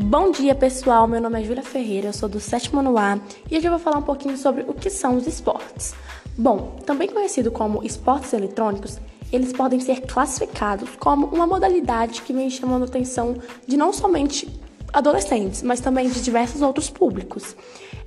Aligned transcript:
Bom 0.00 0.30
dia, 0.30 0.54
pessoal. 0.54 1.08
Meu 1.08 1.20
nome 1.20 1.40
é 1.40 1.44
Júlia 1.44 1.62
Ferreira, 1.62 2.06
eu 2.06 2.12
sou 2.12 2.28
do 2.28 2.38
sétimo 2.38 2.78
ano 2.78 2.96
A 2.96 3.18
e 3.50 3.56
hoje 3.56 3.66
eu 3.66 3.70
vou 3.72 3.80
falar 3.80 3.98
um 3.98 4.02
pouquinho 4.02 4.38
sobre 4.38 4.62
o 4.62 4.72
que 4.72 4.88
são 4.88 5.16
os 5.16 5.26
esportes. 5.26 5.92
Bom, 6.36 6.76
também 6.86 7.08
conhecido 7.08 7.50
como 7.50 7.82
esportes 7.82 8.32
eletrônicos, 8.32 9.00
eles 9.32 9.52
podem 9.52 9.80
ser 9.80 10.02
classificados 10.02 10.90
como 11.00 11.26
uma 11.26 11.48
modalidade 11.48 12.22
que 12.22 12.32
vem 12.32 12.48
chamando 12.48 12.82
a 12.82 12.86
atenção 12.86 13.38
de 13.66 13.76
não 13.76 13.92
somente 13.92 14.48
adolescentes, 14.92 15.64
mas 15.64 15.80
também 15.80 16.08
de 16.08 16.22
diversos 16.22 16.62
outros 16.62 16.88
públicos. 16.88 17.56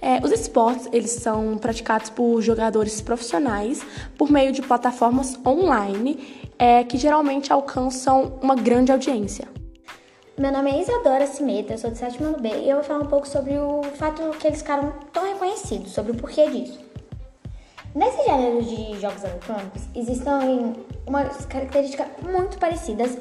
É, 0.02 0.26
os 0.26 0.32
esportes 0.32 0.88
eles 0.94 1.12
são 1.12 1.58
praticados 1.58 2.10
por 2.10 2.42
jogadores 2.42 3.02
profissionais 3.02 3.82
por 4.18 4.32
meio 4.32 4.54
de 4.54 4.62
plataformas 4.62 5.38
online 5.46 6.48
é, 6.58 6.86
que 6.86 6.98
geralmente 6.98 7.52
alcançam 7.52 8.39
uma 8.42 8.55
grande 8.55 8.94
audiência. 8.94 9.61
Meu 10.38 10.50
nome 10.50 10.71
é 10.71 10.80
Isadora 10.80 11.28
Cimeta, 11.28 11.74
eu 11.74 11.78
sou 11.78 11.92
do 11.92 11.98
sétimo 11.98 12.30
ano 12.30 12.40
B 12.40 12.48
e 12.48 12.70
eu 12.70 12.78
vou 12.78 12.86
falar 12.86 13.04
um 13.04 13.08
pouco 13.08 13.28
sobre 13.28 13.60
o 13.60 13.84
fato 13.96 14.21
que 14.40 14.48
eles 14.48 14.60
ficaram 14.60 14.94
tão 15.12 15.26
reconhecidos, 15.26 15.92
sobre 15.92 16.14
o 16.14 16.16
porquê 16.16 16.50
disso. 16.50 16.80
Nesse 17.94 18.24
gênero 18.24 18.64
de 18.64 18.98
jogos 18.98 19.26
eletrônicos, 19.26 19.82
existem 19.94 20.74
umas 21.06 21.46
características 21.46 22.07
muito 22.24 22.57
parecidas 22.57 23.18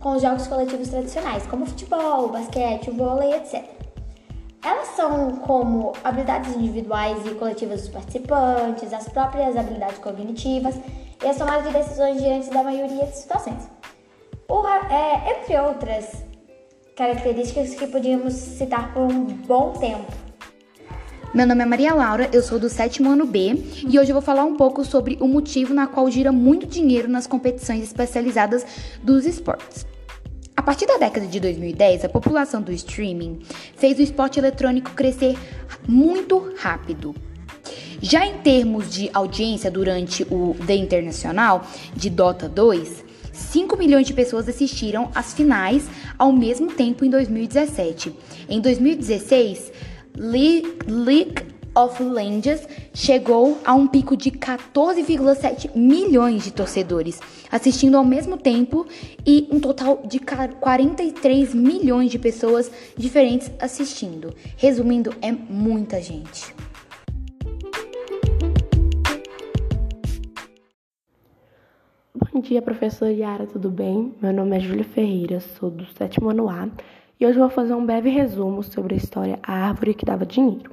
com 0.00 0.12
os 0.12 0.22
jogos 0.22 0.46
coletivos 0.46 0.88
tradicionais, 0.88 1.46
como 1.46 1.66
futebol, 1.66 2.30
basquete, 2.30 2.90
vôlei, 2.90 3.34
etc. 3.34 3.62
Elas 4.64 4.88
são 4.96 5.36
como 5.36 5.92
habilidades 6.02 6.56
individuais 6.56 7.26
e 7.26 7.34
coletivas 7.34 7.82
dos 7.82 7.90
participantes, 7.90 8.90
as 8.90 9.06
próprias 9.06 9.54
habilidades 9.54 9.98
cognitivas 9.98 10.76
e 11.22 11.28
a 11.28 11.34
somada 11.34 11.62
de 11.62 11.74
decisões 11.74 12.16
diante 12.16 12.48
da 12.48 12.62
maioria 12.62 13.04
de 13.04 13.16
situações. 13.18 13.68
O, 14.48 14.66
é, 14.66 15.30
entre 15.30 15.60
outras 15.60 16.24
características 16.96 17.74
que 17.74 17.86
podíamos 17.86 18.34
citar 18.34 18.94
por 18.94 19.02
um 19.02 19.24
bom 19.24 19.72
tempo. 19.72 20.12
Meu 21.34 21.44
nome 21.44 21.62
é 21.62 21.66
Maria 21.66 21.92
Laura, 21.92 22.30
eu 22.32 22.40
sou 22.40 22.60
do 22.60 22.68
sétimo 22.68 23.10
ano 23.10 23.26
B 23.26 23.60
e 23.88 23.98
hoje 23.98 24.10
eu 24.10 24.14
vou 24.14 24.22
falar 24.22 24.44
um 24.44 24.56
pouco 24.56 24.84
sobre 24.84 25.18
o 25.20 25.26
motivo 25.26 25.74
na 25.74 25.88
qual 25.88 26.08
gira 26.08 26.30
muito 26.30 26.66
dinheiro 26.66 27.08
nas 27.08 27.26
competições 27.26 27.82
especializadas 27.82 28.64
dos 29.02 29.26
esportes. 29.26 29.84
A 30.56 30.62
partir 30.62 30.86
da 30.86 30.96
década 30.96 31.26
de 31.26 31.40
2010, 31.40 32.04
a 32.04 32.08
população 32.08 32.62
do 32.62 32.70
streaming 32.70 33.40
fez 33.76 33.98
o 33.98 34.02
esporte 34.02 34.38
eletrônico 34.38 34.92
crescer 34.92 35.36
muito 35.88 36.54
rápido. 36.56 37.12
Já 38.00 38.24
em 38.24 38.38
termos 38.38 38.92
de 38.92 39.10
audiência 39.12 39.68
durante 39.68 40.22
o 40.30 40.54
The 40.64 40.76
Internacional 40.76 41.66
de 41.96 42.08
Dota 42.08 42.48
2, 42.48 43.04
5 43.34 43.76
milhões 43.76 44.06
de 44.06 44.14
pessoas 44.14 44.48
assistiram 44.48 45.10
às 45.14 45.34
finais 45.34 45.84
ao 46.16 46.32
mesmo 46.32 46.72
tempo 46.72 47.04
em 47.04 47.10
2017. 47.10 48.14
Em 48.48 48.60
2016, 48.60 49.72
League 50.16 51.54
of 51.74 52.00
Legends 52.00 52.62
chegou 52.94 53.58
a 53.64 53.74
um 53.74 53.86
pico 53.86 54.16
de 54.16 54.30
14,7 54.30 55.74
milhões 55.74 56.44
de 56.44 56.52
torcedores 56.52 57.18
assistindo 57.50 57.96
ao 57.96 58.04
mesmo 58.04 58.36
tempo 58.36 58.86
e 59.26 59.48
um 59.50 59.58
total 59.58 60.02
de 60.06 60.20
43 60.20 61.54
milhões 61.54 62.10
de 62.10 62.18
pessoas 62.18 62.70
diferentes 62.96 63.50
assistindo. 63.60 64.34
Resumindo, 64.56 65.12
é 65.20 65.32
muita 65.32 66.00
gente. 66.00 66.54
Bom 72.34 72.40
dia, 72.40 72.60
professor 72.60 73.06
Yara, 73.06 73.46
tudo 73.46 73.70
bem? 73.70 74.12
Meu 74.20 74.32
nome 74.32 74.56
é 74.56 74.58
Júlia 74.58 74.82
Ferreira, 74.82 75.38
sou 75.38 75.70
do 75.70 75.86
sétimo 75.86 76.30
ano 76.30 76.48
A 76.48 76.68
e 77.20 77.24
hoje 77.24 77.38
vou 77.38 77.48
fazer 77.48 77.74
um 77.74 77.86
breve 77.86 78.10
resumo 78.10 78.60
sobre 78.60 78.94
a 78.94 78.96
história 78.96 79.38
A 79.40 79.68
Árvore 79.68 79.94
que 79.94 80.04
Dava 80.04 80.26
Dinheiro. 80.26 80.72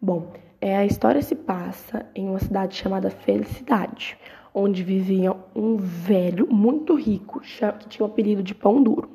Bom, 0.00 0.32
é, 0.58 0.78
a 0.78 0.86
história 0.86 1.20
se 1.20 1.34
passa 1.34 2.06
em 2.14 2.26
uma 2.26 2.38
cidade 2.38 2.74
chamada 2.74 3.10
Felicidade, 3.10 4.16
onde 4.54 4.82
vivia 4.82 5.36
um 5.54 5.76
velho 5.76 6.48
muito 6.50 6.94
rico 6.94 7.38
que 7.40 7.86
tinha 7.86 8.06
o 8.06 8.10
apelido 8.10 8.42
de 8.42 8.54
Pão 8.54 8.82
Duro. 8.82 9.10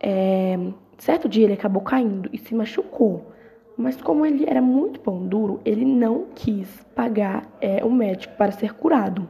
É, 0.00 0.58
certo 0.98 1.28
dia 1.28 1.44
ele 1.44 1.54
acabou 1.54 1.82
caindo 1.82 2.28
e 2.32 2.38
se 2.38 2.52
machucou, 2.52 3.30
mas 3.76 3.96
como 4.02 4.26
ele 4.26 4.44
era 4.44 4.60
muito 4.60 4.98
pão 4.98 5.24
duro, 5.24 5.60
ele 5.64 5.84
não 5.84 6.26
quis 6.34 6.84
pagar 6.96 7.46
é, 7.60 7.84
o 7.84 7.92
médico 7.92 8.34
para 8.36 8.50
ser 8.50 8.74
curado. 8.74 9.28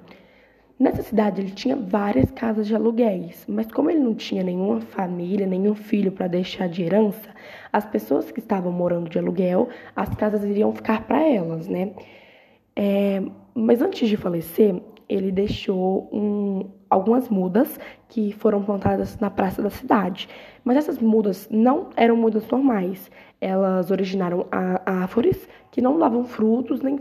Nessa 0.78 1.02
cidade 1.02 1.40
ele 1.40 1.52
tinha 1.52 1.74
várias 1.74 2.30
casas 2.30 2.66
de 2.66 2.74
aluguéis, 2.74 3.46
mas 3.48 3.66
como 3.72 3.90
ele 3.90 4.00
não 4.00 4.14
tinha 4.14 4.42
nenhuma 4.42 4.80
família, 4.82 5.46
nenhum 5.46 5.74
filho 5.74 6.12
para 6.12 6.26
deixar 6.26 6.68
de 6.68 6.82
herança, 6.82 7.30
as 7.72 7.86
pessoas 7.86 8.30
que 8.30 8.40
estavam 8.40 8.70
morando 8.70 9.08
de 9.08 9.18
aluguel, 9.18 9.70
as 9.94 10.14
casas 10.16 10.44
iriam 10.44 10.74
ficar 10.74 11.04
para 11.06 11.26
elas, 11.26 11.66
né? 11.66 11.92
É, 12.76 13.22
mas 13.54 13.80
antes 13.80 14.06
de 14.06 14.18
falecer, 14.18 14.78
ele 15.08 15.32
deixou 15.32 16.10
um, 16.12 16.68
algumas 16.90 17.30
mudas 17.30 17.80
que 18.06 18.32
foram 18.32 18.62
plantadas 18.62 19.18
na 19.18 19.30
praça 19.30 19.62
da 19.62 19.70
cidade. 19.70 20.28
Mas 20.62 20.76
essas 20.76 20.98
mudas 20.98 21.48
não 21.50 21.88
eram 21.96 22.16
mudas 22.16 22.46
normais. 22.48 23.10
Elas 23.40 23.90
originaram 23.90 24.46
árvores 24.84 25.48
que 25.70 25.80
não 25.80 25.98
davam 25.98 26.24
frutos 26.24 26.82
nem 26.82 26.98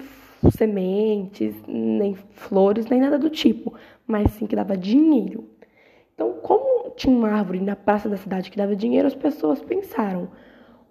sementes, 0.53 1.55
nem 1.67 2.15
flores, 2.15 2.87
nem 2.87 2.99
nada 2.99 3.17
do 3.17 3.29
tipo, 3.29 3.73
mas 4.05 4.31
sim 4.31 4.45
que 4.45 4.55
dava 4.55 4.77
dinheiro. 4.77 5.49
Então, 6.13 6.33
como 6.41 6.91
tinha 6.91 7.15
uma 7.15 7.29
árvore 7.29 7.59
na 7.59 7.75
praça 7.75 8.07
da 8.07 8.17
cidade 8.17 8.49
que 8.49 8.57
dava 8.57 8.75
dinheiro, 8.75 9.07
as 9.07 9.15
pessoas 9.15 9.61
pensaram: 9.61 10.29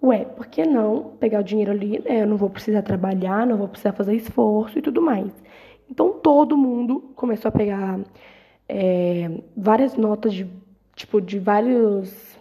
ué, 0.01 0.25
por 0.25 0.47
que 0.47 0.65
não 0.65 1.15
pegar 1.19 1.39
o 1.39 1.43
dinheiro 1.43 1.71
ali? 1.71 1.99
Né? 1.99 2.21
Eu 2.21 2.27
não 2.27 2.37
vou 2.37 2.49
precisar 2.49 2.81
trabalhar, 2.81 3.45
não 3.47 3.57
vou 3.57 3.67
precisar 3.67 3.93
fazer 3.93 4.15
esforço 4.15 4.77
e 4.77 4.81
tudo 4.81 5.01
mais. 5.01 5.31
Então, 5.89 6.13
todo 6.13 6.57
mundo 6.57 7.11
começou 7.15 7.49
a 7.49 7.51
pegar 7.51 7.99
é, 8.67 9.29
várias 9.55 9.95
notas 9.95 10.33
de 10.33 10.47
tipo 10.95 11.21
de 11.21 11.39
vários. 11.39 12.37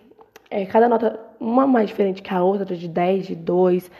É, 0.51 0.65
cada 0.67 0.89
nota, 0.89 1.19
uma 1.41 1.67
mais 1.67 1.89
diferente 1.89 2.23
que 2.23 2.33
a 2.33 2.43
outra, 2.43 2.77
de 2.77 2.89
10, 2.89 3.27
de 3.27 3.35
2, 3.35 3.91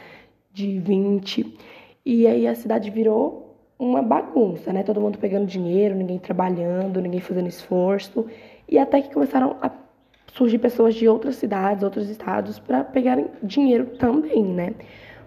de 0.53 0.79
20. 0.79 1.59
E 2.05 2.27
aí 2.27 2.47
a 2.47 2.55
cidade 2.55 2.91
virou 2.91 3.57
uma 3.79 4.03
bagunça, 4.03 4.73
né? 4.73 4.83
Todo 4.83 5.01
mundo 5.01 5.19
pegando 5.19 5.47
dinheiro, 5.47 5.95
ninguém 5.95 6.19
trabalhando, 6.19 7.01
ninguém 7.01 7.21
fazendo 7.21 7.49
esforço. 7.49 8.27
E 8.69 8.79
até 8.79 9.01
que 9.01 9.13
começaram 9.13 9.57
a 9.63 9.71
surgir 10.33 10.59
pessoas 10.59 10.95
de 10.95 11.09
outras 11.09 11.37
cidades, 11.37 11.83
outros 11.83 12.11
estados, 12.11 12.59
para 12.59 12.85
pegarem 12.85 13.27
dinheiro 13.43 13.87
também, 13.99 14.45
né? 14.45 14.75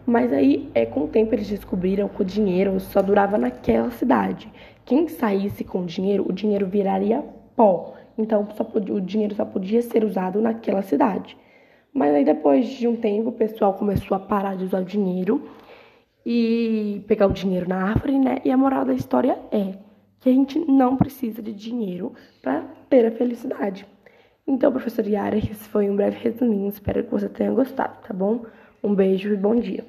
Mas 0.06 0.32
aí, 0.32 0.70
é, 0.74 0.86
com 0.86 1.06
o 1.06 1.08
tempo, 1.08 1.34
eles 1.34 1.50
descobriram 1.50 2.08
que 2.08 2.22
o 2.22 2.26
dinheiro 2.26 2.80
só 2.80 3.02
durava 3.02 3.38
naquela 3.38 3.90
cidade. 3.92 4.52
Quem 4.86 5.08
saísse 5.08 5.64
com 5.64 5.86
dinheiro, 5.86 6.26
o 6.28 6.32
dinheiro 6.32 6.66
viraria 6.68 7.24
pó. 7.56 7.94
Então, 8.18 8.46
podia, 8.46 8.96
o 8.96 9.02
dinheiro 9.02 9.36
só 9.36 9.44
podia 9.44 9.82
ser 9.82 10.04
usado 10.04 10.42
naquela 10.42 10.82
cidade. 10.82 11.36
Mas 11.94 12.14
aí, 12.14 12.24
depois 12.24 12.68
de 12.68 12.88
um 12.88 12.96
tempo, 12.96 13.30
o 13.30 13.34
pessoal 13.34 13.74
começou 13.74 14.16
a 14.16 14.20
parar 14.20 14.56
de 14.56 14.64
usar 14.64 14.82
o 14.82 14.86
dinheiro 14.86 15.50
e 16.30 17.06
pegar 17.08 17.26
o 17.26 17.32
dinheiro 17.32 17.70
na 17.70 17.82
árvore, 17.82 18.20
né? 18.20 18.42
E 18.44 18.52
a 18.52 18.58
moral 18.58 18.84
da 18.84 18.94
história 18.94 19.40
é 19.50 19.76
que 20.20 20.28
a 20.28 20.34
gente 20.34 20.60
não 20.60 20.98
precisa 20.98 21.42
de 21.42 21.54
dinheiro 21.54 22.12
para 22.42 22.66
ter 22.90 23.06
a 23.06 23.12
felicidade. 23.12 23.88
Então, 24.46 24.70
professor 24.70 25.08
Yara, 25.08 25.38
esse 25.38 25.54
foi 25.70 25.90
um 25.90 25.96
breve 25.96 26.18
resuminho. 26.18 26.68
Espero 26.68 27.06
que 27.06 27.12
você 27.12 27.30
tenha 27.30 27.52
gostado, 27.52 28.06
tá 28.06 28.14
bom? 28.14 28.46
Um 28.84 28.94
beijo 28.94 29.32
e 29.32 29.38
bom 29.38 29.56
dia. 29.56 29.86